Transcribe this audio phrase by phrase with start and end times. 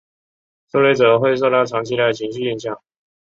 [0.71, 2.81] 受虐者会受到长期的情绪影响。